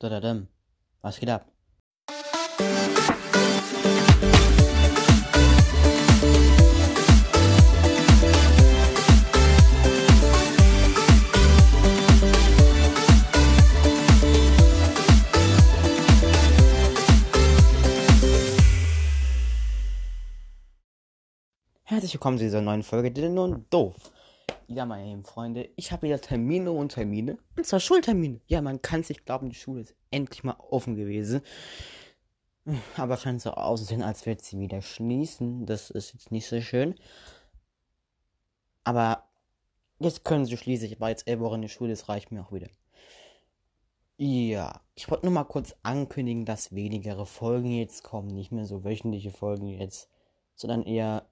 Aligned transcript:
Dadadam. 0.00 0.48
Was 1.02 1.20
geht 1.20 1.28
ab? 1.28 1.44
Herzlich 21.84 22.14
willkommen 22.14 22.38
zu 22.38 22.44
dieser 22.44 22.62
neuen 22.62 22.82
Folge, 22.82 23.10
die 23.10 23.28
nun 23.28 23.66
doof. 23.68 23.96
Ja, 24.72 24.86
meine 24.86 25.04
lieben 25.04 25.24
Freunde, 25.24 25.68
ich 25.74 25.90
habe 25.90 26.02
wieder 26.02 26.20
Termine 26.20 26.70
und 26.70 26.90
Termine. 26.90 27.38
Und 27.56 27.66
zwar 27.66 27.80
Schultermine. 27.80 28.40
Ja, 28.46 28.62
man 28.62 28.80
kann 28.80 29.02
sich 29.02 29.24
glauben, 29.24 29.48
die 29.48 29.56
Schule 29.56 29.80
ist 29.80 29.96
endlich 30.12 30.44
mal 30.44 30.54
offen 30.60 30.94
gewesen. 30.94 31.40
Aber 32.96 33.16
scheint 33.16 33.42
so 33.42 33.50
aussehen, 33.50 34.00
als 34.00 34.26
wird 34.26 34.42
sie 34.42 34.60
wieder 34.60 34.80
schließen. 34.80 35.66
Das 35.66 35.90
ist 35.90 36.12
jetzt 36.12 36.30
nicht 36.30 36.46
so 36.46 36.60
schön. 36.60 36.94
Aber 38.84 39.24
jetzt 39.98 40.24
können 40.24 40.46
sie 40.46 40.56
schließen. 40.56 40.86
Ich 40.86 41.00
war 41.00 41.10
jetzt 41.10 41.26
elf 41.26 41.40
Wochen 41.40 41.56
in 41.56 41.62
der 41.62 41.68
Schule, 41.68 41.90
das 41.90 42.08
reicht 42.08 42.30
mir 42.30 42.40
auch 42.40 42.52
wieder. 42.52 42.68
Ja, 44.18 44.82
ich 44.94 45.10
wollte 45.10 45.26
nur 45.26 45.34
mal 45.34 45.44
kurz 45.44 45.74
ankündigen, 45.82 46.44
dass 46.44 46.72
wenigere 46.72 47.26
Folgen 47.26 47.72
jetzt 47.72 48.04
kommen. 48.04 48.28
Nicht 48.28 48.52
mehr 48.52 48.66
so 48.66 48.84
wöchentliche 48.84 49.32
Folgen 49.32 49.66
jetzt, 49.66 50.08
sondern 50.54 50.84
eher 50.84 51.26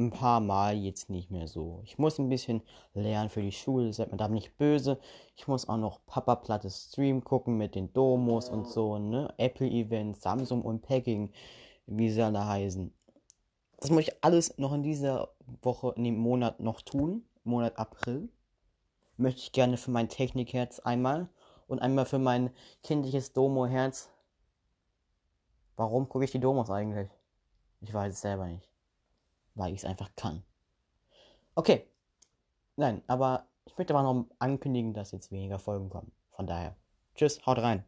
ein 0.00 0.10
paar 0.10 0.40
Mal 0.40 0.76
jetzt 0.76 1.10
nicht 1.10 1.30
mehr 1.30 1.46
so. 1.46 1.80
Ich 1.84 1.98
muss 1.98 2.18
ein 2.18 2.28
bisschen 2.28 2.62
lernen 2.94 3.28
für 3.28 3.42
die 3.42 3.52
Schule, 3.52 3.92
seid 3.92 4.10
mir 4.10 4.16
da 4.16 4.28
nicht 4.28 4.56
böse. 4.56 4.98
Ich 5.36 5.46
muss 5.46 5.68
auch 5.68 5.76
noch 5.76 6.04
Papa 6.06 6.36
Plattes 6.36 6.88
Stream 6.90 7.22
gucken 7.22 7.56
mit 7.56 7.74
den 7.74 7.92
Domos 7.92 8.48
und 8.48 8.66
so, 8.66 8.98
ne? 8.98 9.32
Apple 9.36 9.68
Events, 9.68 10.22
Samsung 10.22 10.62
und 10.62 10.82
Packing, 10.82 11.32
wie 11.86 12.10
sie 12.10 12.22
alle 12.22 12.46
heißen. 12.46 12.92
Das 13.78 13.90
muss 13.90 14.02
ich 14.02 14.24
alles 14.24 14.58
noch 14.58 14.72
in 14.72 14.82
dieser 14.82 15.28
Woche, 15.62 15.92
in 15.96 16.04
dem 16.04 16.18
Monat 16.18 16.60
noch 16.60 16.82
tun. 16.82 17.24
Monat 17.44 17.78
April. 17.78 18.28
Möchte 19.16 19.40
ich 19.40 19.52
gerne 19.52 19.76
für 19.76 19.90
mein 19.90 20.08
Technikherz 20.08 20.80
einmal 20.80 21.28
und 21.66 21.80
einmal 21.80 22.06
für 22.06 22.18
mein 22.18 22.50
kindliches 22.82 23.32
Domo-Herz. 23.32 24.10
Warum 25.76 26.08
gucke 26.08 26.24
ich 26.24 26.30
die 26.30 26.40
Domos 26.40 26.70
eigentlich? 26.70 27.10
Ich 27.80 27.92
weiß 27.92 28.12
es 28.14 28.20
selber 28.20 28.46
nicht 28.46 28.69
weil 29.54 29.72
ich 29.72 29.80
es 29.80 29.84
einfach 29.84 30.10
kann. 30.16 30.42
Okay. 31.54 31.86
Nein, 32.76 33.02
aber 33.06 33.48
ich 33.66 33.76
möchte 33.76 33.94
aber 33.94 34.02
noch 34.02 34.26
ankündigen, 34.38 34.94
dass 34.94 35.12
jetzt 35.12 35.30
weniger 35.30 35.58
Folgen 35.58 35.90
kommen. 35.90 36.12
Von 36.30 36.46
daher, 36.46 36.76
tschüss, 37.14 37.44
haut 37.44 37.58
rein. 37.58 37.84